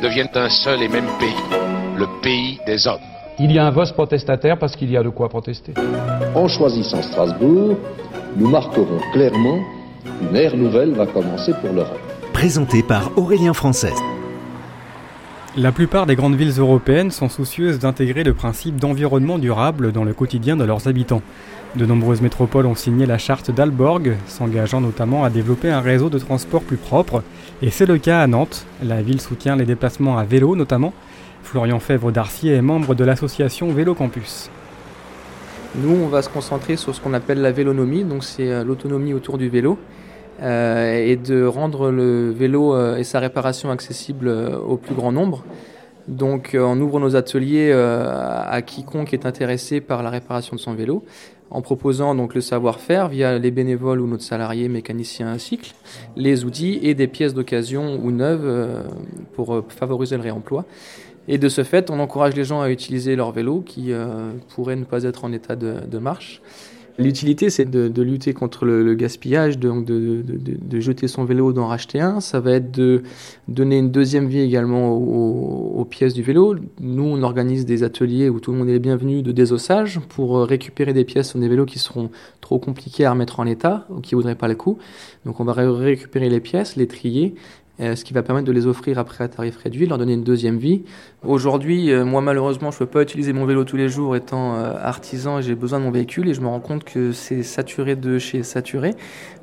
deviennent 0.00 0.28
un 0.34 0.48
seul 0.48 0.82
et 0.82 0.88
même 0.88 1.06
pays, 1.18 1.58
le 1.96 2.06
pays 2.22 2.58
des 2.66 2.86
hommes. 2.86 3.00
Il 3.38 3.52
y 3.52 3.58
a 3.58 3.66
un 3.66 3.70
vote 3.70 3.92
protestataire 3.92 4.58
parce 4.58 4.76
qu'il 4.76 4.90
y 4.90 4.96
a 4.96 5.02
de 5.02 5.08
quoi 5.08 5.28
protester. 5.28 5.74
En 6.34 6.48
choisissant 6.48 7.02
Strasbourg, 7.02 7.76
nous 8.36 8.48
marquerons 8.48 9.00
clairement 9.12 9.60
qu'une 10.04 10.36
ère 10.36 10.56
nouvelle 10.56 10.92
va 10.92 11.06
commencer 11.06 11.52
pour 11.60 11.72
l'Europe. 11.72 12.00
Présenté 12.32 12.82
par 12.82 13.16
Aurélien 13.18 13.52
Français. 13.52 13.92
La 15.56 15.72
plupart 15.72 16.06
des 16.06 16.14
grandes 16.14 16.36
villes 16.36 16.58
européennes 16.58 17.10
sont 17.10 17.28
soucieuses 17.28 17.80
d'intégrer 17.80 18.22
le 18.22 18.34
principe 18.34 18.76
d'environnement 18.76 19.38
durable 19.38 19.90
dans 19.90 20.04
le 20.04 20.14
quotidien 20.14 20.56
de 20.56 20.64
leurs 20.64 20.86
habitants. 20.86 21.22
De 21.76 21.86
nombreuses 21.86 22.20
métropoles 22.20 22.66
ont 22.66 22.74
signé 22.74 23.04
la 23.04 23.18
charte 23.18 23.50
d'Alborg, 23.50 24.16
s'engageant 24.26 24.80
notamment 24.80 25.24
à 25.24 25.30
développer 25.30 25.70
un 25.70 25.80
réseau 25.80 26.08
de 26.08 26.18
transport 26.18 26.62
plus 26.62 26.76
propre, 26.76 27.22
et 27.62 27.70
c'est 27.70 27.86
le 27.86 27.98
cas 27.98 28.20
à 28.20 28.26
Nantes. 28.26 28.66
La 28.82 29.02
ville 29.02 29.20
soutient 29.20 29.56
les 29.56 29.66
déplacements 29.66 30.18
à 30.18 30.24
vélo 30.24 30.56
notamment. 30.56 30.92
Florian 31.42 31.80
Fèvre 31.80 32.12
d'Arcier 32.12 32.54
est 32.54 32.62
membre 32.62 32.94
de 32.94 33.04
l'association 33.04 33.72
Vélo 33.72 33.94
Campus. 33.94 34.50
Nous, 35.76 35.94
on 35.94 36.08
va 36.08 36.22
se 36.22 36.28
concentrer 36.28 36.76
sur 36.76 36.94
ce 36.94 37.00
qu'on 37.00 37.14
appelle 37.14 37.40
la 37.40 37.52
vélonomie, 37.52 38.02
donc 38.02 38.24
c'est 38.24 38.50
euh, 38.50 38.64
l'autonomie 38.64 39.14
autour 39.14 39.38
du 39.38 39.48
vélo, 39.48 39.78
euh, 40.42 40.96
et 40.96 41.16
de 41.16 41.44
rendre 41.44 41.90
le 41.90 42.30
vélo 42.30 42.74
euh, 42.74 42.96
et 42.96 43.04
sa 43.04 43.20
réparation 43.20 43.70
accessible 43.70 44.28
au 44.28 44.76
plus 44.76 44.94
grand 44.94 45.12
nombre. 45.12 45.44
Donc 46.08 46.56
on 46.58 46.80
ouvre 46.80 46.98
nos 46.98 47.14
ateliers 47.14 47.72
à 47.72 48.62
quiconque 48.62 49.14
est 49.14 49.26
intéressé 49.26 49.80
par 49.80 50.02
la 50.02 50.10
réparation 50.10 50.56
de 50.56 50.60
son 50.60 50.74
vélo, 50.74 51.04
en 51.50 51.62
proposant 51.62 52.14
donc 52.14 52.34
le 52.34 52.40
savoir-faire 52.40 53.08
via 53.08 53.38
les 53.38 53.50
bénévoles 53.50 54.00
ou 54.00 54.06
notre 54.06 54.22
salarié 54.22 54.68
mécanicien 54.68 55.28
à 55.28 55.38
cycle, 55.38 55.74
les 56.16 56.44
outils 56.44 56.78
et 56.82 56.94
des 56.94 57.08
pièces 57.08 57.34
d'occasion 57.34 58.00
ou 58.02 58.10
neuves 58.10 58.44
euh, 58.44 58.84
pour 59.34 59.54
euh, 59.54 59.64
favoriser 59.68 60.16
le 60.16 60.22
réemploi. 60.22 60.64
Et 61.28 61.38
de 61.38 61.48
ce 61.48 61.64
fait, 61.64 61.90
on 61.90 62.00
encourage 62.00 62.34
les 62.34 62.44
gens 62.44 62.60
à 62.60 62.70
utiliser 62.70 63.16
leur 63.16 63.32
vélo 63.32 63.60
qui 63.60 63.92
euh, 63.92 64.32
pourrait 64.54 64.76
ne 64.76 64.84
pas 64.84 65.04
être 65.04 65.24
en 65.24 65.32
état 65.32 65.56
de, 65.56 65.74
de 65.86 65.98
marche. 65.98 66.40
L'utilité, 66.98 67.50
c'est 67.50 67.64
de, 67.64 68.02
lutter 68.02 68.32
contre 68.32 68.64
le, 68.64 68.94
gaspillage, 68.94 69.58
donc 69.58 69.84
de, 69.84 70.22
de, 70.22 70.80
jeter 70.80 71.08
son 71.08 71.24
vélo, 71.24 71.52
d'en 71.52 71.66
racheter 71.66 72.00
un. 72.00 72.20
Ça 72.20 72.40
va 72.40 72.52
être 72.52 72.70
de 72.70 73.02
donner 73.48 73.78
une 73.78 73.90
deuxième 73.90 74.28
vie 74.28 74.40
également 74.40 74.92
aux, 74.92 75.78
aux, 75.78 75.84
pièces 75.84 76.14
du 76.14 76.22
vélo. 76.22 76.56
Nous, 76.80 77.04
on 77.04 77.22
organise 77.22 77.66
des 77.66 77.82
ateliers 77.82 78.28
où 78.28 78.40
tout 78.40 78.52
le 78.52 78.58
monde 78.58 78.68
est 78.68 78.78
bienvenu 78.78 79.22
de 79.22 79.32
désossage 79.32 80.00
pour 80.08 80.40
récupérer 80.42 80.92
des 80.92 81.04
pièces 81.04 81.30
sur 81.30 81.38
des 81.38 81.48
vélos 81.48 81.66
qui 81.66 81.78
seront 81.78 82.10
trop 82.40 82.58
compliqués 82.58 83.04
à 83.04 83.12
remettre 83.12 83.40
en 83.40 83.46
état 83.46 83.86
ou 83.90 84.00
qui 84.00 84.14
voudraient 84.14 84.34
pas 84.34 84.48
le 84.48 84.54
coup. 84.54 84.78
Donc, 85.24 85.40
on 85.40 85.44
va 85.44 85.52
ré 85.52 85.66
récupérer 85.66 86.28
les 86.28 86.40
pièces, 86.40 86.76
les 86.76 86.86
trier 86.86 87.34
euh, 87.34 87.34
ce 87.80 88.04
qui 88.04 88.12
va 88.12 88.22
permettre 88.22 88.46
de 88.46 88.52
les 88.52 88.66
offrir 88.66 88.98
après 88.98 89.24
à 89.24 89.28
tarif 89.28 89.56
réduit, 89.56 89.86
leur 89.86 89.98
donner 89.98 90.12
une 90.12 90.24
deuxième 90.24 90.58
vie. 90.58 90.82
Aujourd'hui, 91.24 91.90
euh, 91.90 92.04
moi 92.04 92.20
malheureusement, 92.20 92.70
je 92.70 92.76
ne 92.76 92.78
peux 92.80 92.86
pas 92.86 93.02
utiliser 93.02 93.32
mon 93.32 93.46
vélo 93.46 93.64
tous 93.64 93.76
les 93.76 93.88
jours 93.88 94.16
étant 94.16 94.54
euh, 94.54 94.74
artisan 94.80 95.38
et 95.38 95.42
j'ai 95.42 95.54
besoin 95.54 95.78
de 95.78 95.84
mon 95.84 95.90
véhicule 95.90 96.28
et 96.28 96.34
je 96.34 96.40
me 96.40 96.46
rends 96.46 96.60
compte 96.60 96.84
que 96.84 97.12
c'est 97.12 97.42
saturé 97.42 97.96
de 97.96 98.18
chez 98.18 98.42
saturé. 98.42 98.94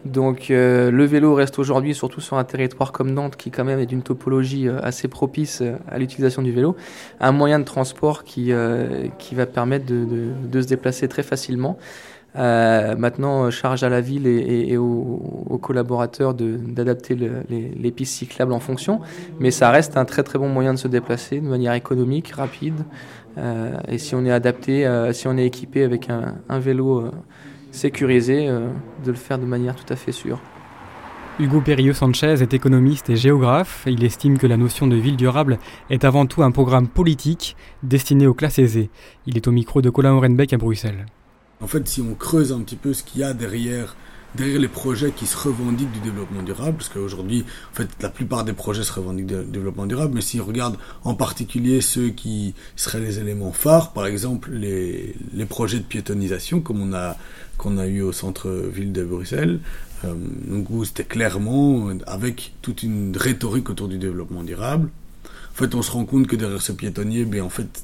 Donc 0.05 0.47
le 0.49 1.03
vélo 1.05 1.33
reste 1.33 1.59
aujourd'hui, 1.59 1.93
surtout 1.93 2.21
sur 2.21 2.37
un 2.37 2.43
territoire 2.45 2.91
comme 2.93 3.11
Nantes, 3.11 3.35
qui 3.35 3.51
quand 3.51 3.65
même 3.65 3.79
est 3.79 3.85
d'une 3.87 4.03
topologie 4.03 4.69
assez 4.69 5.09
propice 5.09 5.61
à 5.89 5.97
l'utilisation 5.97 6.41
du 6.41 6.51
vélo, 6.51 6.77
un 7.19 7.33
moyen 7.33 7.59
de 7.59 7.65
transport 7.65 8.23
qui, 8.23 8.53
qui 9.17 9.35
va 9.35 9.45
permettre 9.45 9.85
de, 9.85 10.05
de, 10.05 10.27
de 10.49 10.61
se 10.61 10.67
déplacer 10.67 11.09
très 11.09 11.23
facilement. 11.23 11.77
Euh, 12.35 12.95
maintenant, 12.95 13.49
charge 13.49 13.83
à 13.83 13.89
la 13.89 14.01
ville 14.01 14.27
et, 14.27 14.77
aux, 14.77 15.45
aux, 15.49 15.57
collaborateurs 15.57 16.33
d'adapter 16.35 17.15
le, 17.15 17.43
les, 17.49 17.91
pistes 17.91 18.13
cyclables 18.13 18.53
en 18.53 18.59
fonction. 18.59 18.99
Mais 19.39 19.49
ça 19.49 19.71
reste 19.71 19.97
un 19.97 20.05
très 20.05 20.23
très 20.23 20.38
bon 20.38 20.49
moyen 20.49 20.73
de 20.73 20.79
se 20.79 20.88
déplacer 20.88 21.39
de 21.39 21.47
manière 21.47 21.73
économique, 21.73 22.29
rapide. 22.29 22.83
Euh, 23.38 23.77
et 23.88 23.97
si 23.97 24.15
on 24.15 24.25
est 24.25 24.31
adapté, 24.31 24.85
euh, 24.85 25.13
si 25.13 25.27
on 25.27 25.38
est 25.38 25.45
équipé 25.45 25.83
avec 25.83 26.09
un, 26.09 26.59
vélo 26.59 26.99
euh, 26.99 27.11
sécurisé, 27.71 28.47
euh, 28.47 28.67
de 29.03 29.11
le 29.11 29.17
faire 29.17 29.39
de 29.39 29.45
manière 29.45 29.75
tout 29.75 29.91
à 29.91 29.95
fait 29.95 30.11
sûre. 30.11 30.39
Hugo 31.39 31.61
Perrieux 31.61 31.94
Sanchez 31.94 32.41
est 32.41 32.53
économiste 32.55 33.11
et 33.11 33.15
géographe. 33.15 33.83
Il 33.85 34.03
estime 34.03 34.39
que 34.39 34.47
la 34.47 34.57
notion 34.57 34.88
de 34.88 34.95
ville 34.95 35.17
durable 35.17 35.59
est 35.91 36.03
avant 36.03 36.25
tout 36.25 36.41
un 36.41 36.49
programme 36.49 36.88
politique 36.88 37.55
destiné 37.83 38.25
aux 38.25 38.33
classes 38.33 38.57
aisées. 38.57 38.89
Il 39.27 39.38
est 39.38 39.47
au 39.47 39.51
micro 39.51 39.83
de 39.83 39.91
Colin 39.91 40.13
Orenbeck 40.13 40.53
à 40.53 40.57
Bruxelles. 40.57 41.05
En 41.59 41.68
fait, 41.68 41.88
si 41.88 42.01
on 42.01 42.13
creuse 42.13 42.51
un 42.51 42.62
petit 42.62 42.75
peu 42.75 42.94
ce 42.94 43.03
qu'il 43.03 43.22
y 43.22 43.23
a 43.23 43.34
derrière, 43.34 43.95
derrière 44.35 44.59
les 44.59 44.68
projets 44.68 45.12
qui 45.12 45.25
se 45.25 45.35
revendiquent 45.35 45.91
du 45.91 46.00
développement 46.00 46.44
durable, 46.44 46.78
parce 46.78 46.90
qu'aujourd'hui, 46.90 47.45
en 47.73 47.75
fait, 47.75 47.90
la 48.00 48.09
plupart 48.09 48.44
des 48.44 48.53
projets 48.53 48.84
se 48.84 48.94
revendiquent 48.94 49.28
du 49.28 49.44
développement 49.45 49.88
durable, 49.88 50.13
mais 50.13 50.22
si 50.22 50.40
on 50.40 50.45
regarde 50.45 50.78
en 51.03 51.16
particulier 51.16 51.81
ceux 51.81 52.09
qui 52.09 52.53
seraient 52.75 53.00
les 53.00 53.19
éléments 53.19 53.51
phares, 53.51 53.91
par 53.94 54.06
exemple 54.06 54.51
les, 54.51 55.16
les 55.34 55.45
projets 55.45 55.79
de 55.79 55.84
piétonisation, 55.84 56.62
comme 56.62 56.81
on 56.81 56.94
a 56.94 57.18
qu'on 57.57 57.79
a 57.79 57.88
eu 57.88 58.01
au 58.01 58.12
centre-ville 58.12 58.94
de 58.94 59.03
Bruxelles, 59.03 59.59
euh, 60.06 60.13
donc 60.47 60.69
où 60.69 60.85
c'était 60.85 61.03
clairement 61.03 61.89
avec 62.06 62.53
toute 62.62 62.84
une 62.84 63.18
rhétorique 63.18 63.69
autour 63.69 63.88
du 63.88 63.97
développement 63.97 64.44
durable. 64.44 64.89
En 65.57 65.59
fait, 65.59 65.73
on 65.73 65.81
se 65.81 65.90
rend 65.90 66.06
compte 66.06 66.28
que 66.28 66.35
derrière 66.35 66.62
ce 66.62 66.72
piétonnier, 66.72 67.25
ben 67.25 67.41
en 67.41 67.50
fait, 67.50 67.84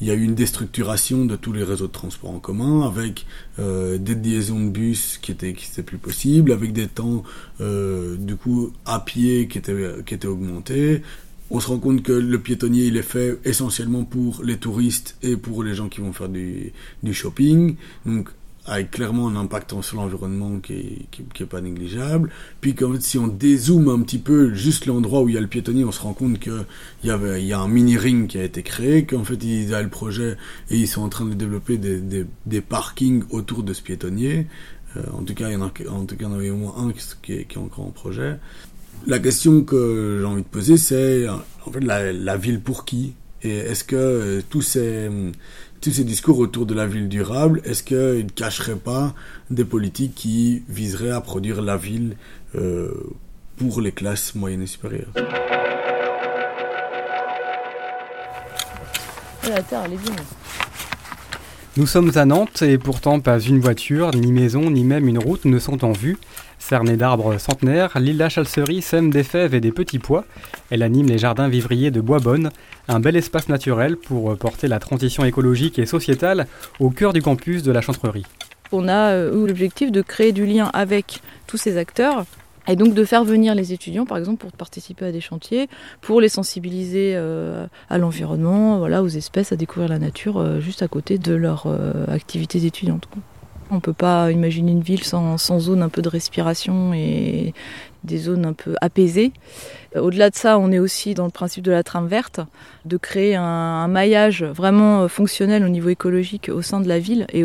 il 0.00 0.06
y 0.06 0.10
a 0.10 0.14
eu 0.14 0.22
une 0.22 0.34
déstructuration 0.34 1.26
de 1.26 1.36
tous 1.36 1.52
les 1.52 1.62
réseaux 1.62 1.86
de 1.86 1.92
transport 1.92 2.30
en 2.30 2.38
commun 2.38 2.80
avec 2.86 3.26
euh, 3.58 3.98
des 3.98 4.14
liaisons 4.14 4.64
de 4.64 4.70
bus 4.70 5.18
qui 5.20 5.32
étaient 5.32 5.52
qui 5.52 5.68
étaient 5.70 5.82
plus 5.82 5.98
possibles 5.98 6.50
avec 6.50 6.72
des 6.72 6.88
temps 6.88 7.22
euh, 7.60 8.16
du 8.16 8.36
coup 8.36 8.72
à 8.86 9.00
pied 9.00 9.48
qui 9.48 9.58
étaient 9.58 10.02
qui 10.06 10.14
étaient 10.14 10.28
augmentés. 10.28 11.02
On 11.50 11.60
se 11.60 11.66
rend 11.66 11.78
compte 11.78 12.02
que 12.02 12.12
le 12.12 12.38
piétonnier 12.38 12.86
il 12.86 12.96
est 12.96 13.02
fait 13.02 13.38
essentiellement 13.44 14.04
pour 14.04 14.42
les 14.42 14.56
touristes 14.56 15.18
et 15.22 15.36
pour 15.36 15.62
les 15.62 15.74
gens 15.74 15.90
qui 15.90 16.00
vont 16.00 16.14
faire 16.14 16.30
du, 16.30 16.72
du 17.02 17.12
shopping. 17.12 17.76
Donc 18.06 18.30
avec 18.70 18.92
clairement 18.92 19.26
un 19.28 19.34
impact 19.34 19.74
sur 19.82 19.96
l'environnement 19.96 20.60
qui 20.60 21.08
est, 21.40 21.44
pas 21.44 21.60
négligeable. 21.60 22.30
Puis 22.60 22.74
quand 22.74 23.00
si 23.02 23.18
on 23.18 23.26
dézoome 23.26 23.88
un 23.88 24.00
petit 24.02 24.18
peu 24.18 24.54
juste 24.54 24.86
l'endroit 24.86 25.22
où 25.22 25.28
il 25.28 25.34
y 25.34 25.38
a 25.38 25.40
le 25.40 25.48
piétonnier, 25.48 25.84
on 25.84 25.90
se 25.90 26.00
rend 26.00 26.12
compte 26.12 26.38
que 26.38 26.62
il 27.02 27.10
y 27.10 27.46
y 27.46 27.52
a 27.52 27.58
un 27.58 27.68
mini 27.68 27.96
ring 27.96 28.28
qui 28.28 28.38
a 28.38 28.44
été 28.44 28.62
créé, 28.62 29.04
qu'en 29.04 29.24
fait 29.24 29.42
ils 29.42 29.74
avaient 29.74 29.82
le 29.82 29.90
projet 29.90 30.36
et 30.70 30.76
ils 30.76 30.86
sont 30.86 31.02
en 31.02 31.08
train 31.08 31.24
de 31.24 31.34
développer 31.34 31.78
des, 31.78 32.60
parkings 32.60 33.24
autour 33.30 33.64
de 33.64 33.72
ce 33.72 33.82
piétonnier. 33.82 34.46
Euh, 34.96 35.02
en 35.12 35.22
tout 35.22 35.34
cas, 35.34 35.48
il 35.48 35.54
y 35.54 35.56
en 35.56 35.62
a 35.62 35.72
en 35.88 36.04
tout 36.04 36.16
cas 36.16 36.20
il 36.20 36.22
y 36.22 36.26
en 36.26 36.34
avait 36.34 36.50
au 36.50 36.56
moins 36.56 36.74
un 36.78 36.92
qui 37.22 37.32
est, 37.32 37.56
encore 37.56 37.86
en 37.86 37.90
projet. 37.90 38.38
La 39.06 39.18
question 39.18 39.62
que 39.64 40.18
j'ai 40.20 40.26
envie 40.26 40.42
de 40.42 40.46
poser, 40.46 40.76
c'est 40.76 41.26
en 41.28 41.72
fait 41.72 41.80
la 41.80 42.36
ville 42.36 42.60
pour 42.60 42.84
qui? 42.84 43.14
Et 43.42 43.56
est-ce 43.56 43.84
que 43.84 43.96
euh, 43.96 44.42
tous 44.48 44.62
ces 44.62 45.08
tous 45.80 45.92
ces 45.92 46.04
discours 46.04 46.38
autour 46.38 46.66
de 46.66 46.74
la 46.74 46.86
ville 46.86 47.08
durable, 47.08 47.62
est-ce 47.64 47.82
qu'ils 47.82 48.26
ne 48.26 48.30
cacheraient 48.30 48.76
pas 48.76 49.14
des 49.48 49.64
politiques 49.64 50.14
qui 50.14 50.62
viseraient 50.68 51.10
à 51.10 51.22
produire 51.22 51.62
la 51.62 51.78
ville 51.78 52.16
euh, 52.54 52.90
pour 53.56 53.80
les 53.80 53.92
classes 53.92 54.34
moyennes 54.34 54.62
et 54.62 54.66
supérieures? 54.66 55.08
Nous 61.76 61.86
sommes 61.86 62.12
à 62.16 62.26
Nantes 62.26 62.60
et 62.60 62.76
pourtant 62.76 63.20
pas 63.20 63.40
une 63.40 63.60
voiture, 63.60 64.10
ni 64.14 64.32
maison, 64.32 64.70
ni 64.70 64.84
même 64.84 65.08
une 65.08 65.18
route 65.18 65.46
ne 65.46 65.58
sont 65.58 65.82
en 65.82 65.92
vue. 65.92 66.18
Cernée 66.70 66.96
d'arbres 66.96 67.36
centenaires, 67.38 67.98
Lila 67.98 68.28
Chalcerie 68.28 68.80
sème 68.80 69.10
des 69.10 69.24
fèves 69.24 69.56
et 69.56 69.60
des 69.60 69.72
petits 69.72 69.98
pois. 69.98 70.24
Elle 70.70 70.84
anime 70.84 71.08
les 71.08 71.18
jardins 71.18 71.48
vivriers 71.48 71.90
de 71.90 72.00
Boisbonne, 72.00 72.50
un 72.86 73.00
bel 73.00 73.16
espace 73.16 73.48
naturel 73.48 73.96
pour 73.96 74.36
porter 74.36 74.68
la 74.68 74.78
transition 74.78 75.24
écologique 75.24 75.80
et 75.80 75.86
sociétale 75.86 76.46
au 76.78 76.90
cœur 76.90 77.12
du 77.12 77.22
campus 77.22 77.64
de 77.64 77.72
la 77.72 77.80
Chantrerie. 77.80 78.24
On 78.70 78.86
a 78.86 79.16
eu 79.16 79.48
l'objectif 79.48 79.90
de 79.90 80.00
créer 80.00 80.30
du 80.30 80.46
lien 80.46 80.70
avec 80.72 81.22
tous 81.48 81.56
ces 81.56 81.76
acteurs 81.76 82.24
et 82.68 82.76
donc 82.76 82.94
de 82.94 83.04
faire 83.04 83.24
venir 83.24 83.56
les 83.56 83.72
étudiants, 83.72 84.06
par 84.06 84.18
exemple, 84.18 84.38
pour 84.38 84.52
participer 84.52 85.06
à 85.06 85.10
des 85.10 85.20
chantiers, 85.20 85.68
pour 86.00 86.20
les 86.20 86.28
sensibiliser 86.28 87.14
euh, 87.16 87.66
à 87.88 87.98
l'environnement, 87.98 88.78
voilà, 88.78 89.02
aux 89.02 89.08
espèces, 89.08 89.50
à 89.50 89.56
découvrir 89.56 89.88
la 89.88 89.98
nature, 89.98 90.38
euh, 90.38 90.60
juste 90.60 90.82
à 90.82 90.86
côté 90.86 91.18
de 91.18 91.34
leur 91.34 91.64
euh, 91.66 92.06
activité 92.06 92.64
étudiante. 92.64 93.08
On 93.70 93.76
ne 93.76 93.80
peut 93.80 93.92
pas 93.92 94.30
imaginer 94.32 94.72
une 94.72 94.82
ville 94.82 95.04
sans, 95.04 95.36
zone 95.38 95.82
un 95.82 95.88
peu 95.88 96.02
de 96.02 96.08
respiration 96.08 96.92
et 96.92 97.54
des 98.02 98.18
zones 98.18 98.44
un 98.44 98.52
peu 98.52 98.74
apaisées. 98.80 99.32
Au-delà 99.94 100.30
de 100.30 100.34
ça, 100.34 100.58
on 100.58 100.72
est 100.72 100.78
aussi 100.78 101.14
dans 101.14 101.24
le 101.24 101.30
principe 101.30 101.64
de 101.64 101.70
la 101.70 101.82
trame 101.82 102.06
verte, 102.06 102.40
de 102.84 102.96
créer 102.96 103.36
un, 103.36 103.42
un 103.44 103.88
maillage 103.88 104.42
vraiment 104.42 105.06
fonctionnel 105.08 105.64
au 105.64 105.68
niveau 105.68 105.88
écologique 105.88 106.50
au 106.52 106.62
sein 106.62 106.80
de 106.80 106.88
la 106.88 106.98
ville 106.98 107.26
et 107.32 107.44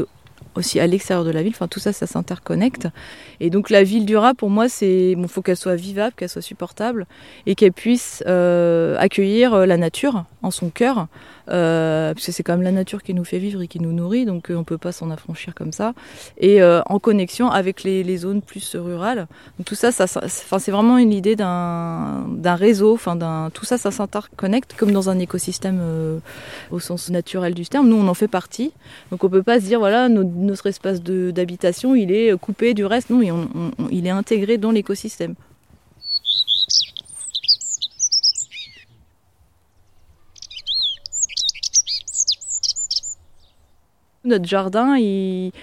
aussi 0.55 0.79
à 0.79 0.87
l'extérieur 0.87 1.25
de 1.25 1.31
la 1.31 1.43
ville. 1.43 1.53
Enfin, 1.55 1.67
tout 1.67 1.79
ça, 1.79 1.93
ça 1.93 2.07
s'interconnecte. 2.07 2.87
Et 3.39 3.49
donc, 3.49 3.69
la 3.69 3.83
ville 3.83 4.05
durable, 4.05 4.37
pour 4.37 4.49
moi, 4.49 4.69
c'est 4.69 5.15
bon, 5.15 5.27
faut 5.27 5.41
qu'elle 5.41 5.57
soit 5.57 5.75
vivable, 5.75 6.13
qu'elle 6.15 6.29
soit 6.29 6.41
supportable 6.41 7.05
et 7.45 7.55
qu'elle 7.55 7.73
puisse 7.73 8.23
euh, 8.27 8.95
accueillir 8.99 9.65
la 9.65 9.77
nature 9.77 10.25
en 10.41 10.51
son 10.51 10.69
cœur. 10.69 11.07
Euh, 11.49 12.13
parce 12.13 12.25
que 12.25 12.31
c'est 12.31 12.43
quand 12.43 12.53
même 12.53 12.63
la 12.63 12.71
nature 12.71 13.03
qui 13.03 13.13
nous 13.13 13.23
fait 13.23 13.37
vivre 13.37 13.61
et 13.61 13.67
qui 13.67 13.79
nous 13.79 13.91
nourrit, 13.91 14.25
donc 14.25 14.49
euh, 14.49 14.55
on 14.55 14.63
peut 14.63 14.77
pas 14.77 14.91
s'en 14.91 15.11
affranchir 15.11 15.53
comme 15.53 15.71
ça. 15.71 15.93
Et 16.37 16.61
euh, 16.61 16.81
en 16.87 16.99
connexion 16.99 17.49
avec 17.49 17.83
les, 17.83 18.17
zones 18.17 18.41
plus 18.41 18.75
rurales. 18.75 19.27
Donc 19.57 19.65
tout 19.65 19.75
ça, 19.75 19.91
ça, 19.91 20.07
c'est 20.07 20.71
vraiment 20.71 20.97
une 20.97 21.11
idée 21.11 21.35
d'un 21.35 22.55
réseau. 22.55 22.93
Enfin, 22.93 23.15
d'un 23.15 23.49
tout 23.53 23.65
ça, 23.65 23.77
ça 23.77 23.91
s'interconnecte 23.91 24.75
comme 24.77 24.91
dans 24.91 25.09
un 25.09 25.19
écosystème 25.19 25.79
euh, 25.81 26.19
au 26.71 26.79
sens 26.79 27.09
naturel 27.09 27.53
du 27.53 27.65
terme. 27.65 27.89
Nous, 27.89 27.97
on 27.97 28.07
en 28.07 28.13
fait 28.13 28.27
partie. 28.27 28.71
Donc 29.11 29.23
on 29.23 29.29
peut 29.29 29.43
pas 29.43 29.59
se 29.59 29.65
dire 29.65 29.79
voilà 29.79 30.07
notre, 30.07 30.29
notre 30.45 30.67
espace 30.67 31.01
d'habitation, 31.01 31.95
il 31.95 32.11
est 32.11 32.37
coupé 32.37 32.73
du 32.73 32.85
reste. 32.85 33.09
Non, 33.09 33.21
on, 33.21 33.71
on, 33.77 33.89
il 33.89 34.07
est 34.07 34.11
intégré 34.11 34.57
dans 34.57 34.71
l'écosystème. 34.71 35.35
Notre 44.23 44.45
jardin, 44.45 44.97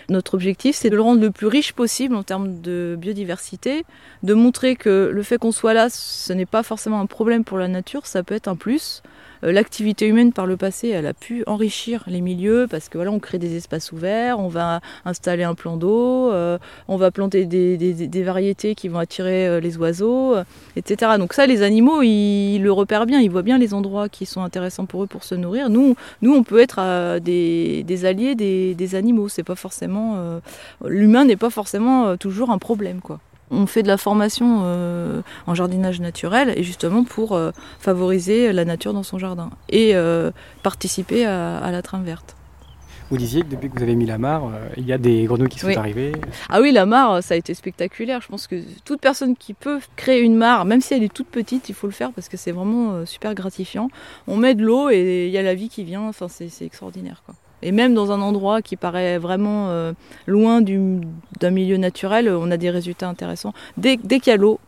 notre 0.08 0.34
objectif, 0.34 0.76
c'est 0.76 0.88
de 0.88 0.94
le 0.94 1.02
rendre 1.02 1.20
le 1.20 1.32
plus 1.32 1.48
riche 1.48 1.72
possible 1.72 2.14
en 2.14 2.22
termes 2.22 2.60
de 2.60 2.96
biodiversité, 2.96 3.84
de 4.22 4.34
montrer 4.34 4.76
que 4.76 5.10
le 5.12 5.22
fait 5.24 5.36
qu'on 5.36 5.50
soit 5.50 5.74
là, 5.74 5.88
ce 5.90 6.32
n'est 6.32 6.46
pas 6.46 6.62
forcément 6.62 7.00
un 7.00 7.06
problème 7.06 7.42
pour 7.42 7.58
la 7.58 7.66
nature, 7.66 8.06
ça 8.06 8.22
peut 8.22 8.36
être 8.36 8.46
un 8.46 8.54
plus. 8.54 9.02
L'activité 9.42 10.06
humaine 10.06 10.32
par 10.32 10.46
le 10.46 10.56
passé, 10.56 10.90
elle 10.90 11.06
a 11.06 11.14
pu 11.14 11.42
enrichir 11.48 12.04
les 12.06 12.20
milieux 12.20 12.68
parce 12.70 12.88
que 12.88 12.96
voilà, 12.96 13.10
on 13.10 13.18
crée 13.18 13.38
des 13.38 13.56
espaces 13.56 13.90
ouverts, 13.90 14.38
on 14.38 14.46
va 14.46 14.80
installer 15.04 15.42
un 15.42 15.54
plan 15.54 15.76
d'eau, 15.76 16.30
euh, 16.30 16.58
on 16.86 16.96
va 16.96 17.10
planter 17.10 17.44
des, 17.44 17.76
des, 17.76 18.06
des, 18.06 18.22
variétés 18.22 18.76
qui 18.76 18.86
vont 18.86 19.00
attirer 19.00 19.48
euh, 19.48 19.58
les 19.58 19.76
oiseaux, 19.78 20.36
euh, 20.36 20.44
etc. 20.76 21.12
Donc 21.18 21.32
ça, 21.32 21.46
les 21.46 21.62
animaux, 21.62 22.02
ils, 22.02 22.60
le 22.60 22.70
repèrent 22.70 23.04
bien, 23.04 23.18
ils 23.18 23.30
voient 23.30 23.42
bien 23.42 23.58
les 23.58 23.74
endroits 23.74 24.08
qui 24.08 24.26
sont 24.26 24.42
intéressants 24.42 24.86
pour 24.86 25.02
eux 25.02 25.08
pour 25.08 25.24
se 25.24 25.34
nourrir. 25.34 25.70
Nous, 25.70 25.96
nous, 26.20 26.34
on 26.34 26.44
peut 26.44 26.60
être 26.60 27.18
des, 27.18 27.82
des, 27.82 28.04
alliés 28.04 28.36
des, 28.36 28.76
des 28.76 28.94
animaux. 28.94 29.28
C'est 29.28 29.42
pas 29.42 29.56
forcément 29.56 30.40
l'humain 30.84 31.24
n'est 31.24 31.36
pas 31.36 31.50
forcément 31.50 32.16
toujours 32.16 32.50
un 32.50 32.58
problème, 32.58 33.00
quoi 33.00 33.18
on 33.52 33.66
fait 33.66 33.82
de 33.82 33.88
la 33.88 33.98
formation 33.98 34.62
euh, 34.64 35.20
en 35.46 35.54
jardinage 35.54 36.00
naturel 36.00 36.52
et 36.56 36.62
justement 36.62 37.04
pour 37.04 37.32
euh, 37.32 37.52
favoriser 37.78 38.52
la 38.52 38.64
nature 38.64 38.94
dans 38.94 39.02
son 39.02 39.18
jardin 39.18 39.50
et 39.68 39.94
euh, 39.94 40.30
participer 40.62 41.26
à, 41.26 41.58
à, 41.58 41.70
la 41.70 41.82
trame 41.82 42.02
verte. 42.02 42.34
Vous 43.10 43.18
disiez 43.18 43.42
que 43.42 43.48
depuis 43.48 43.68
que 43.68 43.76
vous 43.76 43.82
avez 43.82 43.94
mis 43.94 44.06
la 44.06 44.16
mare, 44.16 44.50
il 44.78 44.86
y 44.86 44.92
a 44.92 44.96
des 44.96 45.24
grenouilles 45.24 45.50
qui 45.50 45.58
sont 45.58 45.66
oui. 45.66 45.76
arrivées. 45.76 46.12
Ah 46.48 46.62
oui, 46.62 46.72
la 46.72 46.86
mare, 46.86 47.22
ça 47.22 47.34
a 47.34 47.36
été 47.36 47.52
spectaculaire. 47.52 48.22
Je 48.22 48.28
pense 48.28 48.46
que 48.46 48.56
toute 48.86 49.02
personne 49.02 49.36
qui 49.36 49.52
peut 49.52 49.80
créer 49.96 50.20
une 50.20 50.34
mare, 50.34 50.64
même 50.64 50.80
si 50.80 50.94
elle 50.94 51.02
est 51.02 51.12
toute 51.12 51.26
petite, 51.26 51.68
il 51.68 51.74
faut 51.74 51.86
le 51.86 51.92
faire 51.92 52.12
parce 52.12 52.30
que 52.30 52.38
c'est 52.38 52.52
vraiment 52.52 53.04
super 53.04 53.34
gratifiant. 53.34 53.90
On 54.26 54.38
met 54.38 54.54
de 54.54 54.64
l'eau 54.64 54.88
et 54.88 55.26
il 55.26 55.30
y 55.30 55.36
a 55.36 55.42
la 55.42 55.54
vie 55.54 55.68
qui 55.68 55.84
vient. 55.84 56.08
Enfin, 56.08 56.28
c'est 56.28 56.64
extraordinaire, 56.64 57.22
quoi. 57.26 57.34
Et 57.62 57.72
même 57.72 57.94
dans 57.94 58.10
un 58.12 58.20
endroit 58.20 58.62
qui 58.62 58.76
paraît 58.76 59.18
vraiment 59.18 59.68
euh, 59.70 59.92
loin 60.26 60.60
d'un 60.60 61.50
milieu 61.50 61.76
naturel, 61.76 62.28
on 62.28 62.50
a 62.50 62.56
des 62.56 62.70
résultats 62.70 63.08
intéressants. 63.08 63.54
Dès, 63.76 63.96
dès 63.96 64.18
qu'il 64.18 64.32
y 64.32 64.34
a 64.34 64.36
l'eau, 64.36 64.58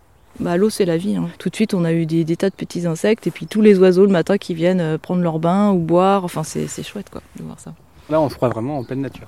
bah, 0.41 0.56
l'eau 0.56 0.70
c'est 0.70 0.85
la 0.85 0.96
vie. 0.96 1.17
Hein. 1.17 1.29
Tout 1.38 1.49
de 1.49 1.55
suite, 1.55 1.75
on 1.75 1.85
a 1.85 1.93
eu 1.93 2.06
des, 2.06 2.25
des, 2.25 2.37
tas 2.37 2.50
de 2.50 2.55
petits 2.55 2.87
insectes 2.87 3.26
et 3.26 3.31
puis 3.31 3.46
tous 3.46 3.61
les 3.61 3.79
oiseaux 3.79 4.05
le 4.05 4.12
matin 4.12 4.38
qui 4.38 4.55
viennent 4.55 4.81
euh, 4.81 4.99
prendre 4.99 5.23
leur 5.23 5.38
bain 5.38 5.73
ou 5.73 5.79
boire. 5.79 6.25
Enfin, 6.25 6.43
c'est 6.44 6.82
chouette 6.82 7.11
quoi 7.11 7.23
de 7.37 7.43
voir 7.43 7.58
ça. 7.58 7.75
Là, 8.11 8.20
on 8.20 8.29
se 8.29 8.37
croit 8.37 8.49
vraiment 8.49 8.79
en 8.79 8.85
pleine 8.85 9.00
nature. 9.00 9.26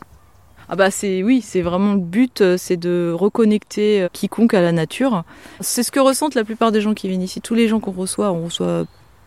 Ah 0.69 0.75
bah 0.75 0.91
c'est 0.91 1.23
oui, 1.23 1.43
c'est 1.43 1.63
vraiment 1.63 1.93
le 1.93 2.01
but, 2.01 2.41
euh, 2.41 2.57
c'est 2.57 2.77
de 2.77 3.15
reconnecter 3.17 4.09
quiconque 4.13 4.53
à 4.53 4.61
la 4.61 4.73
nature. 4.73 5.23
C'est 5.61 5.85
ce 5.85 5.93
que 5.93 6.01
ressentent 6.01 6.35
la 6.35 6.45
plupart 6.45 6.73
des 6.73 6.81
gens 6.81 6.93
qui 6.93 7.09
viennent 7.09 7.23
ici. 7.23 7.41
Tous 7.41 7.55
les 7.55 7.69
gens 7.69 7.79
qu'on 7.79 7.93
reçoit, 7.93 8.33
on 8.33 8.47
reçoit 8.47 8.85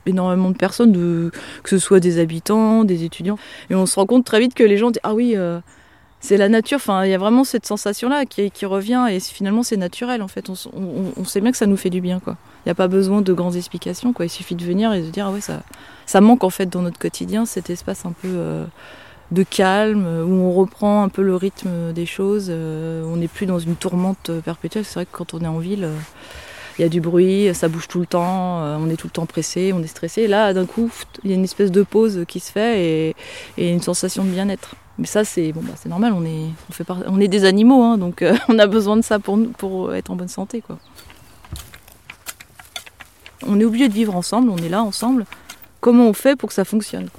énormément 0.10 0.50
de 0.50 0.58
personnes, 0.58 0.94
que 0.94 1.70
ce 1.70 1.78
soit 1.78 2.00
des 2.00 2.20
habitants, 2.20 2.84
des 2.84 3.04
étudiants. 3.04 3.38
Et 3.70 3.76
on 3.76 3.86
se 3.86 3.96
rend 3.96 4.06
compte 4.06 4.26
très 4.26 4.40
vite 4.40 4.54
que 4.54 4.64
les 4.64 4.78
gens 4.78 4.92
disent 4.92 5.02
Ah 5.04 5.14
oui, 5.14 5.34
euh, 5.36 5.60
c'est 6.20 6.38
la 6.38 6.50
nature. 6.50 6.78
Enfin, 6.78 7.06
il 7.06 7.12
y 7.12 7.14
a 7.14 7.18
vraiment 7.18 7.44
cette 7.44 7.66
sensation-là 7.66 8.26
qui, 8.26 8.66
revient 8.66 9.08
et 9.10 9.20
finalement 9.20 9.64
c'est 9.64 9.78
naturel 9.78 10.22
en 10.22 10.28
fait. 10.28 10.50
On, 10.50 11.24
sait 11.26 11.42
bien 11.42 11.52
que 11.52 11.58
ça 11.58 11.66
nous 11.66 11.78
fait 11.78 11.90
du 11.90 12.02
bien. 12.02 12.20
Il 12.26 12.34
n'y 12.68 12.72
a 12.72 12.76
pas 12.76 12.88
besoin 12.88 13.22
de 13.22 13.34
grandes 13.34 13.56
explications 13.56 14.14
quoi. 14.14 14.26
Il 14.26 14.30
suffit 14.30 14.56
de 14.56 14.64
venir 14.64 14.94
et 14.94 15.02
de 15.02 15.10
dire 15.10 15.28
Ah 15.28 15.32
ouais, 15.32 15.42
ça, 15.42 15.64
ça 16.06 16.22
manque 16.22 16.44
en 16.44 16.50
fait 16.50 16.68
dans 16.68 16.82
notre 16.82 17.00
quotidien 17.00 17.46
cet 17.46 17.70
espace 17.70 18.06
un 18.06 18.12
peu. 18.12 18.28
Euh, 18.28 18.66
de 19.32 19.44
calme, 19.44 20.08
où 20.26 20.32
on 20.32 20.54
reprend 20.54 21.04
un 21.04 21.10
peu 21.10 21.22
le 21.22 21.36
rythme 21.36 21.94
des 21.94 22.06
choses, 22.06 22.48
euh, 22.50 23.04
on 23.06 23.18
n'est 23.18 23.28
plus 23.28 23.46
dans 23.46 23.60
une 23.60 23.76
tourmente 23.76 24.32
perpétuelle. 24.44 24.86
C'est 24.86 24.96
vrai 24.96 25.06
que 25.06 25.16
quand 25.16 25.34
on 25.34 25.42
est 25.42 25.48
en 25.48 25.60
ville, 25.60 25.84
euh, 25.84 25.96
il 26.80 26.84
y 26.84 26.86
a 26.86 26.90
du 26.90 27.02
bruit, 27.02 27.54
ça 27.54 27.68
bouge 27.68 27.90
tout 27.90 28.00
le 28.00 28.06
temps, 28.06 28.64
euh, 28.64 28.78
on 28.80 28.90
est 28.90 28.96
tout 28.96 29.08
le 29.08 29.12
temps 29.12 29.26
pressé, 29.26 29.74
on 29.74 29.84
est 29.84 29.88
stressé. 29.88 30.28
Là, 30.28 30.54
d'un 30.54 30.66
coup, 30.66 30.90
il 31.26 31.30
y 31.30 31.34
a 31.34 31.36
une 31.36 31.44
espèce 31.44 31.72
de 31.72 31.84
pause 31.84 32.24
qui 32.26 32.40
se 32.40 32.54
fait 32.54 33.14
et, 33.58 33.72
une 33.72 33.82
sensation 33.82 34.24
de 34.24 34.30
bien-être. 34.30 34.76
Mais 34.98 35.06
ça, 35.06 35.26
c'est 35.26 35.52
bah, 35.52 35.62
normal. 35.88 36.14
On 36.14 37.20
est, 37.20 37.28
des 37.28 37.44
animaux, 37.44 37.84
hein, 37.84 37.98
donc 37.98 38.22
euh, 38.22 38.34
on 38.48 38.58
a 38.60 38.66
besoin 38.66 38.96
de 38.96 39.02
ça 39.02 39.20
pour 39.20 39.94
être 39.94 40.10
en 40.10 40.16
bonne 40.16 40.30
santé. 40.30 40.64
On 43.46 43.60
est 43.60 43.66
obligé 43.66 43.90
de 43.90 43.94
vivre 43.94 44.16
ensemble, 44.16 44.50
on 44.50 44.58
est 44.58 44.70
là 44.70 44.82
ensemble. 44.82 45.26
Comment 45.82 46.08
on 46.08 46.14
fait 46.14 46.38
pour 46.38 46.48
que 46.48 46.56
ça 46.56 46.64
fonctionne, 46.64 47.10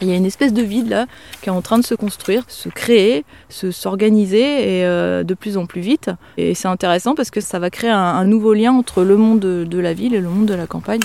il 0.00 0.08
y 0.08 0.12
a 0.12 0.16
une 0.16 0.26
espèce 0.26 0.52
de 0.52 0.62
vide 0.62 0.88
là 0.88 1.06
qui 1.40 1.48
est 1.48 1.52
en 1.52 1.62
train 1.62 1.78
de 1.78 1.84
se 1.84 1.94
construire, 1.94 2.44
se 2.48 2.68
créer, 2.68 3.24
se 3.48 3.70
s'organiser 3.70 4.84
euh, 4.84 5.22
de 5.24 5.34
plus 5.34 5.56
en 5.56 5.66
plus 5.66 5.80
vite. 5.80 6.10
Et 6.36 6.54
c'est 6.54 6.68
intéressant 6.68 7.14
parce 7.14 7.30
que 7.30 7.40
ça 7.40 7.58
va 7.58 7.70
créer 7.70 7.90
un, 7.90 7.98
un 7.98 8.24
nouveau 8.24 8.54
lien 8.54 8.72
entre 8.72 9.02
le 9.02 9.16
monde 9.16 9.40
de, 9.40 9.64
de, 9.64 9.78
la 9.78 9.94
ville 9.94 10.14
et 10.14 10.20
le 10.20 10.28
monde 10.28 10.46
de 10.46 10.54
la 10.54 10.66
campagne. 10.66 11.00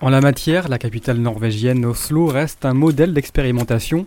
En 0.00 0.08
la 0.08 0.20
matière, 0.20 0.68
la 0.68 0.78
capitale 0.78 1.18
norvégienne 1.18 1.84
Oslo 1.84 2.26
reste 2.26 2.64
un 2.64 2.74
modèle 2.74 3.14
d'expérimentation. 3.14 4.04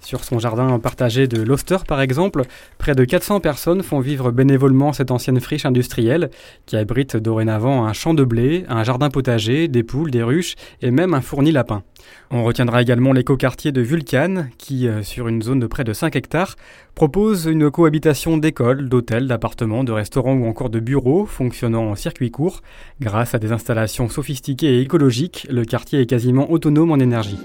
Sur 0.00 0.22
son 0.22 0.38
jardin 0.38 0.78
partagé 0.78 1.26
de 1.26 1.42
Loster 1.42 1.78
par 1.86 2.00
exemple, 2.00 2.42
près 2.76 2.94
de 2.94 3.04
400 3.04 3.40
personnes 3.40 3.82
font 3.82 4.00
vivre 4.00 4.30
bénévolement 4.30 4.92
cette 4.92 5.10
ancienne 5.10 5.40
friche 5.40 5.64
industrielle 5.64 6.30
qui 6.66 6.76
abrite 6.76 7.16
dorénavant 7.16 7.86
un 7.86 7.92
champ 7.92 8.14
de 8.14 8.24
blé, 8.24 8.64
un 8.68 8.84
jardin 8.84 9.10
potager, 9.10 9.68
des 9.68 9.82
poules, 9.82 10.10
des 10.10 10.22
ruches 10.22 10.54
et 10.82 10.90
même 10.90 11.14
un 11.14 11.20
fourni 11.20 11.50
lapin. 11.50 11.82
On 12.30 12.44
retiendra 12.44 12.82
également 12.82 13.12
l'écoquartier 13.12 13.72
de 13.72 13.80
Vulcan 13.80 14.46
qui, 14.58 14.86
sur 15.02 15.28
une 15.28 15.42
zone 15.42 15.60
de 15.60 15.66
près 15.66 15.84
de 15.84 15.92
5 15.92 16.14
hectares, 16.14 16.56
propose 16.94 17.46
une 17.46 17.70
cohabitation 17.70 18.36
d'écoles, 18.36 18.88
d'hôtels, 18.88 19.28
d'appartements, 19.28 19.84
de 19.84 19.92
restaurants 19.92 20.34
ou 20.34 20.46
encore 20.46 20.68
de 20.68 20.80
bureaux 20.80 21.24
fonctionnant 21.24 21.90
en 21.90 21.94
circuit 21.94 22.30
court. 22.30 22.60
Grâce 23.00 23.34
à 23.34 23.38
des 23.38 23.52
installations 23.52 24.08
sophistiquées 24.08 24.78
et 24.78 24.80
écologiques, 24.82 25.46
le 25.50 25.64
quartier 25.64 26.00
est 26.00 26.06
quasiment 26.06 26.50
autonome 26.50 26.90
en 26.90 26.98
énergie. 26.98 27.38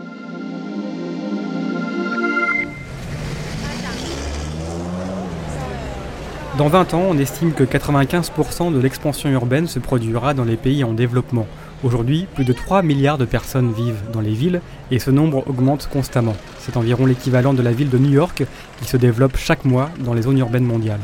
Dans 6.58 6.68
20 6.68 6.94
ans, 6.94 7.06
on 7.10 7.18
estime 7.18 7.52
que 7.54 7.64
95% 7.64 8.72
de 8.72 8.80
l'expansion 8.80 9.28
urbaine 9.32 9.66
se 9.66 9.80
produira 9.80 10.36
dans 10.36 10.44
les 10.44 10.56
pays 10.56 10.84
en 10.84 10.94
développement. 10.94 11.48
Aujourd'hui, 11.84 12.28
plus 12.34 12.46
de 12.46 12.54
3 12.54 12.82
milliards 12.82 13.18
de 13.18 13.26
personnes 13.26 13.74
vivent 13.74 14.02
dans 14.14 14.22
les 14.22 14.32
villes 14.32 14.62
et 14.90 15.00
ce 15.00 15.12
nombre 15.12 15.44
augmente 15.50 15.90
constamment. 15.92 16.36
C'est 16.60 16.78
environ 16.78 17.06
l'équivalent 17.06 17.54
de 17.54 17.62
la 17.62 17.74
ville 17.74 17.90
de 17.90 17.98
New 17.98 18.12
York 18.12 18.46
qui 18.80 18.86
se 18.86 18.96
développe 18.96 19.36
chaque 19.36 19.66
mois 19.66 19.90
dans 20.00 20.14
les 20.14 20.22
zones 20.22 20.38
urbaines 20.38 20.64
mondiales. 20.64 21.02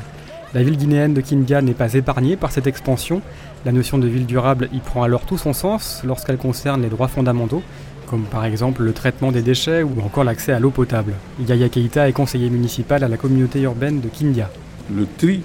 La 0.54 0.64
ville 0.64 0.78
guinéenne 0.78 1.14
de 1.14 1.20
Kindia 1.20 1.62
n'est 1.62 1.74
pas 1.74 1.96
épargnée 1.96 2.38
par 2.38 2.52
cette 2.52 2.66
expansion. 2.66 3.22
La 3.66 3.74
notion 3.74 3.98
de 3.98 4.08
ville 4.08 4.26
durable 4.26 4.70
y 4.72 4.80
prend 4.80 5.04
alors 5.04 5.26
tout 5.26 5.38
son 5.38 5.52
sens 5.52 6.02
lorsqu'elle 6.06 6.38
concerne 6.38 6.82
les 6.82 6.88
droits 6.88 7.10
fondamentaux, 7.10 7.62
comme 8.08 8.24
par 8.24 8.46
exemple 8.46 8.84
le 8.84 8.94
traitement 8.94 9.34
des 9.34 9.42
déchets 9.42 9.84
ou 9.84 10.02
encore 10.02 10.24
l'accès 10.24 10.54
à 10.54 10.60
l'eau 10.60 10.72
potable. 10.72 11.14
Yaya 11.46 11.68
Keita 11.68 12.08
est 12.08 12.14
conseiller 12.14 12.50
municipal 12.50 13.04
à 13.04 13.10
la 13.10 13.18
communauté 13.18 13.60
urbaine 13.62 14.00
de 14.00 14.08
Kindia. 14.08 14.50
Le 14.96 15.06
tri 15.18 15.42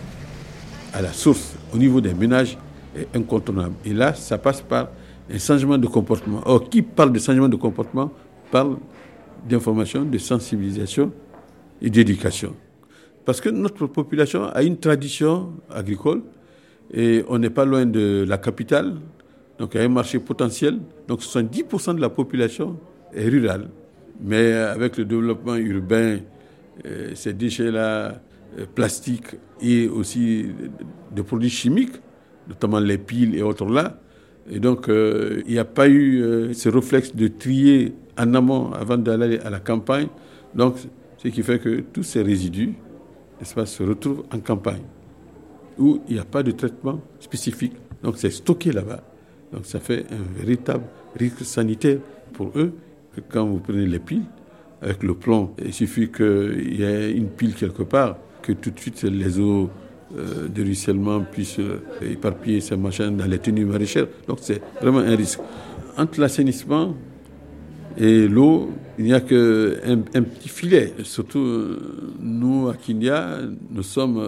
à 0.92 1.02
la 1.02 1.12
source 1.12 1.54
au 1.74 1.76
niveau 1.76 2.00
des 2.00 2.14
ménages 2.14 2.56
est 2.96 3.16
incontournable. 3.16 3.74
Et 3.84 3.92
là, 3.92 4.14
ça 4.14 4.38
passe 4.38 4.60
par 4.60 4.90
un 5.32 5.38
changement 5.38 5.78
de 5.78 5.86
comportement. 5.86 6.40
Or, 6.44 6.68
qui 6.68 6.82
parle 6.82 7.12
de 7.12 7.18
changement 7.18 7.48
de 7.48 7.56
comportement 7.56 8.12
parle 8.50 8.76
d'information, 9.48 10.04
de 10.04 10.18
sensibilisation 10.18 11.12
et 11.80 11.90
d'éducation. 11.90 12.54
Parce 13.24 13.40
que 13.40 13.48
notre 13.48 13.86
population 13.86 14.44
a 14.44 14.62
une 14.62 14.78
tradition 14.78 15.52
agricole 15.70 16.22
et 16.92 17.24
on 17.28 17.38
n'est 17.38 17.50
pas 17.50 17.64
loin 17.64 17.86
de 17.86 18.24
la 18.28 18.38
capitale, 18.38 18.96
donc 19.58 19.70
il 19.74 19.78
y 19.78 19.80
a 19.80 19.84
un 19.84 19.88
marché 19.88 20.18
potentiel. 20.18 20.78
Donc 21.08 21.20
70% 21.20 21.96
de 21.96 22.00
la 22.00 22.10
population 22.10 22.78
est 23.14 23.28
rurale. 23.28 23.68
Mais 24.20 24.52
avec 24.52 24.96
le 24.98 25.04
développement 25.04 25.56
urbain 25.56 26.18
euh, 26.86 27.12
ces 27.14 27.32
déchets-là, 27.32 28.20
euh, 28.58 28.66
plastiques 28.74 29.36
et 29.60 29.86
aussi 29.88 30.46
de 31.14 31.22
produits 31.22 31.50
chimiques, 31.50 31.94
notamment 32.48 32.80
les 32.80 32.98
piles 32.98 33.34
et 33.36 33.42
autres 33.42 33.64
là. 33.66 33.98
Et 34.50 34.60
donc, 34.60 34.88
euh, 34.88 35.42
il 35.46 35.52
n'y 35.52 35.58
a 35.58 35.64
pas 35.64 35.88
eu 35.88 36.22
euh, 36.22 36.52
ce 36.52 36.68
réflexe 36.68 37.14
de 37.14 37.28
trier 37.28 37.94
en 38.18 38.34
amont 38.34 38.72
avant 38.72 38.98
d'aller 38.98 39.38
à 39.38 39.50
la 39.50 39.60
campagne. 39.60 40.08
Donc, 40.54 40.76
ce 41.16 41.28
qui 41.28 41.42
fait 41.42 41.58
que 41.58 41.80
tous 41.80 42.02
ces 42.02 42.22
résidus 42.22 42.74
pas, 43.54 43.66
se 43.66 43.82
retrouvent 43.82 44.24
en 44.32 44.38
campagne, 44.38 44.82
où 45.78 46.00
il 46.08 46.14
n'y 46.14 46.20
a 46.20 46.24
pas 46.24 46.42
de 46.42 46.50
traitement 46.50 47.00
spécifique. 47.20 47.74
Donc, 48.02 48.16
c'est 48.16 48.30
stocké 48.30 48.72
là-bas. 48.72 49.02
Donc, 49.52 49.66
ça 49.66 49.80
fait 49.80 50.06
un 50.10 50.38
véritable 50.38 50.84
risque 51.18 51.44
sanitaire 51.44 51.98
pour 52.32 52.52
eux 52.56 52.72
que 53.14 53.20
quand 53.20 53.46
vous 53.46 53.58
prenez 53.58 53.86
les 53.86 53.98
piles, 53.98 54.24
avec 54.82 55.02
le 55.02 55.14
plomb, 55.14 55.54
il 55.64 55.72
suffit 55.72 56.10
qu'il 56.10 56.78
y 56.78 56.82
ait 56.82 57.12
une 57.12 57.28
pile 57.28 57.54
quelque 57.54 57.82
part, 57.82 58.18
que 58.42 58.52
tout 58.52 58.70
de 58.70 58.78
suite 58.78 59.02
les 59.02 59.40
eaux 59.40 59.70
euh, 60.16 60.48
de 60.48 60.62
ruissellement 60.62 61.20
puissent 61.20 61.58
euh, 61.58 61.80
éparpiller 62.02 62.60
ces 62.60 62.76
machins 62.76 63.16
dans 63.16 63.26
les 63.26 63.38
tenues 63.38 63.64
maraîchères. 63.64 64.06
Donc 64.28 64.38
c'est 64.40 64.60
vraiment 64.80 65.00
un 65.00 65.16
risque. 65.16 65.40
Entre 65.96 66.20
l'assainissement 66.20 66.94
et 67.96 68.28
l'eau, 68.28 68.70
il 68.98 69.06
n'y 69.06 69.12
a 69.12 69.20
qu'un 69.20 70.02
un 70.14 70.22
petit 70.22 70.48
filet. 70.48 70.92
Surtout, 71.02 71.38
euh, 71.40 72.12
nous, 72.20 72.68
à 72.68 72.74
Kinya, 72.74 73.38
nous 73.70 73.82
sommes 73.82 74.22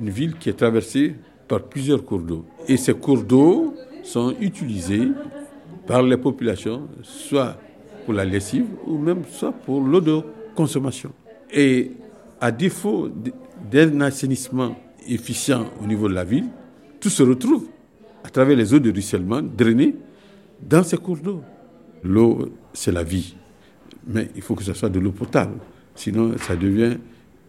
une 0.00 0.10
ville 0.10 0.34
qui 0.38 0.48
est 0.48 0.58
traversée 0.58 1.14
par 1.46 1.62
plusieurs 1.62 2.04
cours 2.04 2.20
d'eau. 2.20 2.44
Et 2.68 2.76
ces 2.76 2.94
cours 2.94 3.22
d'eau 3.22 3.74
sont 4.02 4.34
utilisés 4.40 5.08
par 5.86 6.02
les 6.02 6.16
populations, 6.16 6.88
soit 7.02 7.56
pour 8.04 8.14
la 8.14 8.24
lessive 8.24 8.66
ou 8.86 8.98
même 8.98 9.22
soit 9.30 9.52
pour 9.52 9.80
l'eau 9.80 10.00
de 10.00 10.20
consommation. 10.54 11.12
Et 11.52 11.92
à 12.40 12.50
défaut 12.50 13.08
d'un 13.70 14.00
assainissement 14.00 14.76
efficient 15.08 15.66
au 15.82 15.86
niveau 15.86 16.08
de 16.08 16.14
la 16.14 16.24
ville, 16.24 16.46
tout 17.00 17.10
se 17.10 17.22
retrouve 17.22 17.66
à 18.24 18.30
travers 18.30 18.56
les 18.56 18.74
eaux 18.74 18.78
de 18.78 18.90
ruissellement 18.90 19.42
drainées 19.42 19.94
dans 20.60 20.82
ces 20.82 20.96
cours 20.96 21.18
d'eau. 21.18 21.42
L'eau, 22.02 22.50
c'est 22.72 22.92
la 22.92 23.02
vie, 23.02 23.36
mais 24.06 24.30
il 24.36 24.42
faut 24.42 24.54
que 24.54 24.64
ce 24.64 24.72
soit 24.74 24.88
de 24.88 24.98
l'eau 24.98 25.12
potable, 25.12 25.54
sinon 25.94 26.36
ça 26.38 26.56
devient 26.56 26.96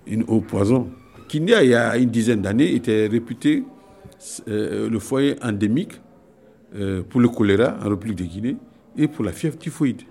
une 0.05 0.23
eau 0.27 0.41
poison. 0.41 0.89
Kinya, 1.27 1.63
il 1.63 1.69
y 1.69 1.75
a 1.75 1.97
une 1.97 2.09
dizaine 2.09 2.41
d'années, 2.41 2.73
était 2.73 3.07
réputé 3.07 3.63
euh, 4.47 4.89
le 4.89 4.99
foyer 4.99 5.35
endémique 5.43 6.01
euh, 6.75 7.03
pour 7.03 7.21
le 7.21 7.29
choléra 7.29 7.77
en 7.83 7.89
République 7.89 8.17
de 8.17 8.23
Guinée 8.23 8.57
et 8.97 9.07
pour 9.07 9.23
la 9.23 9.31
fièvre 9.31 9.57
typhoïde. 9.57 10.01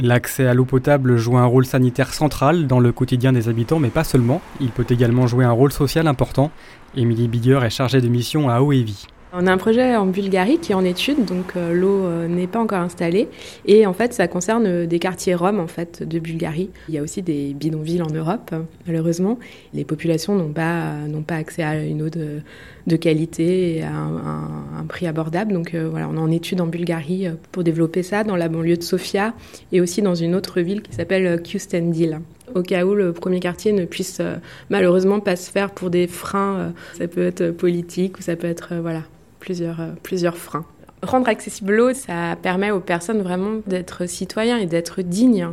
L'accès 0.00 0.46
à 0.46 0.54
l'eau 0.54 0.64
potable 0.64 1.18
joue 1.18 1.36
un 1.36 1.44
rôle 1.44 1.66
sanitaire 1.66 2.14
central 2.14 2.66
dans 2.66 2.80
le 2.80 2.92
quotidien 2.92 3.32
des 3.32 3.50
habitants, 3.50 3.78
mais 3.78 3.90
pas 3.90 4.04
seulement. 4.04 4.40
Il 4.60 4.70
peut 4.70 4.86
également 4.88 5.26
jouer 5.26 5.44
un 5.44 5.52
rôle 5.52 5.70
social 5.72 6.06
important. 6.06 6.50
Émilie 6.96 7.28
Biguer 7.28 7.60
est 7.62 7.70
chargée 7.70 8.00
de 8.00 8.08
mission 8.08 8.48
à 8.48 8.62
Oevi. 8.62 9.06
On 9.34 9.46
a 9.46 9.52
un 9.52 9.56
projet 9.56 9.96
en 9.96 10.04
Bulgarie 10.04 10.58
qui 10.58 10.72
est 10.72 10.74
en 10.74 10.84
étude, 10.84 11.24
donc 11.24 11.56
euh, 11.56 11.72
l'eau 11.72 12.04
euh, 12.04 12.28
n'est 12.28 12.46
pas 12.46 12.58
encore 12.58 12.80
installée. 12.80 13.28
Et 13.64 13.86
en 13.86 13.94
fait, 13.94 14.12
ça 14.12 14.28
concerne 14.28 14.66
euh, 14.66 14.86
des 14.86 14.98
quartiers 14.98 15.34
roms 15.34 15.58
en 15.58 15.66
fait 15.66 16.02
de 16.06 16.18
Bulgarie. 16.18 16.68
Il 16.90 16.94
y 16.94 16.98
a 16.98 17.02
aussi 17.02 17.22
des 17.22 17.54
bidonvilles 17.54 18.02
en 18.02 18.10
Europe, 18.10 18.54
malheureusement. 18.86 19.38
Les 19.72 19.84
populations 19.84 20.34
n'ont 20.34 20.52
pas 20.52 21.34
accès 21.34 21.62
à 21.62 21.82
une 21.82 22.02
eau 22.02 22.10
de, 22.10 22.42
de 22.86 22.96
qualité 22.96 23.76
et 23.76 23.82
à 23.82 23.92
un, 23.92 24.84
prix 24.88 25.06
abordable. 25.06 25.52
Donc 25.52 25.74
voilà, 25.74 26.08
on 26.08 26.16
est 26.16 26.20
en 26.20 26.30
étude 26.30 26.60
en 26.60 26.66
Bulgarie 26.66 27.28
pour 27.52 27.62
développer 27.62 28.02
ça 28.02 28.24
dans 28.24 28.36
la 28.36 28.48
banlieue 28.48 28.76
de 28.76 28.82
Sofia 28.82 29.32
et 29.70 29.80
aussi 29.80 30.02
dans 30.02 30.14
une 30.14 30.34
autre 30.34 30.60
ville 30.60 30.82
qui 30.82 30.92
s'appelle 30.92 31.42
Kustendil 31.42 32.18
au 32.54 32.62
cas 32.62 32.84
où 32.84 32.94
le 32.94 33.12
premier 33.12 33.40
quartier 33.40 33.72
ne 33.72 33.84
puisse 33.84 34.20
malheureusement 34.68 35.20
pas 35.20 35.36
se 35.36 35.50
faire 35.50 35.70
pour 35.70 35.88
des 35.88 36.06
freins. 36.06 36.74
ça 36.98 37.08
peut 37.08 37.26
être 37.26 37.50
politique 37.50 38.18
ou 38.18 38.22
ça 38.22 38.36
peut 38.36 38.48
être 38.48 38.74
voilà 38.82 39.02
plusieurs, 39.42 39.80
euh, 39.80 39.88
plusieurs 40.02 40.36
freins. 40.36 40.64
Rendre 41.02 41.28
accessible 41.28 41.74
l'eau, 41.74 41.92
ça 41.92 42.36
permet 42.40 42.70
aux 42.70 42.80
personnes 42.80 43.22
vraiment 43.22 43.60
d'être 43.66 44.06
citoyens 44.06 44.58
et 44.58 44.66
d'être 44.66 45.02
dignes. 45.02 45.48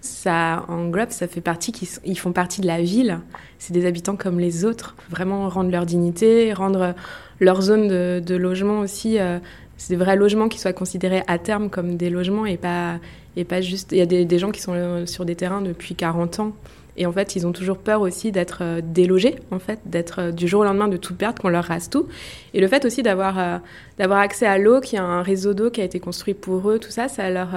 Ça 0.00 0.64
englobe, 0.68 1.10
ça 1.10 1.26
fait 1.26 1.40
partie, 1.40 1.72
ils 2.04 2.18
font 2.18 2.32
partie 2.32 2.60
de 2.60 2.66
la 2.66 2.80
ville. 2.80 3.18
C'est 3.58 3.72
des 3.72 3.86
habitants 3.86 4.16
comme 4.16 4.38
les 4.38 4.64
autres. 4.64 4.94
Vraiment 5.10 5.48
rendre 5.48 5.70
leur 5.70 5.86
dignité, 5.86 6.52
rendre 6.52 6.94
leur 7.40 7.60
zone 7.62 7.88
de, 7.88 8.36
logement 8.36 8.80
aussi. 8.80 9.18
Euh, 9.18 9.38
c'est 9.76 9.90
des 9.90 9.96
vrais 9.96 10.16
logements 10.16 10.48
qui 10.48 10.58
soient 10.58 10.72
considérés 10.72 11.22
à 11.26 11.38
terme 11.38 11.70
comme 11.70 11.96
des 11.96 12.10
logements 12.10 12.46
et 12.46 12.56
pas, 12.56 12.98
et 13.36 13.44
pas 13.44 13.60
juste. 13.60 13.92
Il 13.92 13.98
y 13.98 14.02
a 14.02 14.06
des, 14.06 14.24
des 14.24 14.38
gens 14.38 14.50
qui 14.50 14.60
sont 14.60 14.74
euh, 14.74 15.06
sur 15.06 15.24
des 15.24 15.36
terrains 15.36 15.62
depuis 15.62 15.94
40 15.94 16.40
ans 16.40 16.52
et 16.98 17.06
en 17.06 17.12
fait, 17.12 17.36
ils 17.36 17.46
ont 17.46 17.52
toujours 17.52 17.78
peur 17.78 18.00
aussi 18.00 18.32
d'être 18.32 18.58
euh, 18.62 18.80
délogés, 18.82 19.36
en 19.52 19.60
fait, 19.60 19.78
d'être 19.86 20.20
euh, 20.20 20.32
du 20.32 20.48
jour 20.48 20.62
au 20.62 20.64
lendemain 20.64 20.88
de 20.88 20.96
tout 20.96 21.14
perdre, 21.14 21.40
qu'on 21.40 21.48
leur 21.48 21.64
rase 21.64 21.88
tout. 21.88 22.08
Et 22.54 22.60
le 22.60 22.66
fait 22.66 22.84
aussi 22.84 23.02
d'avoir 23.02 23.38
euh, 23.38 23.58
d'avoir 23.98 24.18
accès 24.18 24.46
à 24.46 24.58
l'eau, 24.58 24.80
qu'il 24.80 24.96
y 24.96 25.00
a 25.00 25.04
un 25.04 25.22
réseau 25.22 25.54
d'eau 25.54 25.70
qui 25.70 25.80
a 25.80 25.84
été 25.84 26.00
construit 26.00 26.34
pour 26.34 26.68
eux, 26.68 26.80
tout 26.80 26.90
ça, 26.90 27.08
ça 27.08 27.30
leur, 27.30 27.50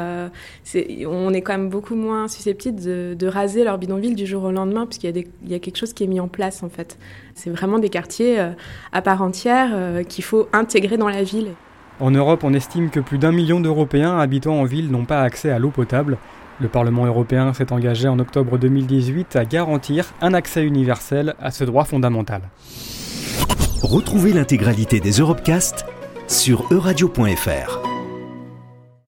on 1.08 1.34
est 1.34 1.42
quand 1.42 1.54
même 1.54 1.70
beaucoup 1.70 1.96
moins 1.96 2.28
susceptible 2.28 2.80
de, 2.82 3.28
raser 3.28 3.64
leur 3.64 3.78
bidonville 3.78 4.16
du 4.16 4.26
jour 4.26 4.44
au 4.44 4.52
lendemain, 4.52 4.86
puisqu'il 4.86 5.16
y 5.16 5.20
a, 5.20 5.24
y 5.48 5.54
a 5.56 5.60
quelque 5.60 5.78
chose 5.78 5.94
qui 5.94 6.04
est 6.04 6.08
mis 6.08 6.20
en 6.20 6.28
place, 6.28 6.64
en 6.64 6.70
fait. 6.70 6.98
C'est 7.36 7.50
vraiment 7.50 7.80
des 7.80 7.90
quartiers 7.90 8.40
à 8.92 9.02
part 9.02 9.22
entière 9.22 10.06
qu'il 10.08 10.24
faut 10.24 10.50
intégrer 10.52 10.98
dans 10.98 11.10
la 11.10 11.24
ville. 11.24 11.52
En 12.00 12.12
Europe, 12.12 12.44
on 12.44 12.54
estime 12.54 12.90
que 12.90 13.00
plus 13.00 13.20
d'un 13.20 13.32
million 13.32 13.60
d'Européens 13.60 14.18
habitant 14.18 14.60
en 14.60 14.64
ville 14.64 14.90
n'ont 14.90 15.06
pas 15.06 15.22
accès 15.22 15.52
à 15.52 15.60
l'eau 15.60 15.70
potable. 15.70 16.18
Le 16.62 16.68
Parlement 16.68 17.08
européen 17.08 17.54
s'est 17.54 17.74
engagé 17.74 18.08
en 18.08 18.20
octobre 18.20 18.60
2018 18.60 19.36
à 19.36 19.46
garantir 19.46 20.14
un 20.22 20.36
accès 20.36 20.64
universel 20.64 21.34
à 21.42 21.50
ce 21.50 21.64
droit 21.64 21.86
fondamental. 21.86 22.42
Retrouvez 23.82 24.32
l'intégralité 24.32 25.00
des 25.00 25.14
Europecast 25.14 25.86
sur 26.28 26.72
euradio.fr. 26.72 27.91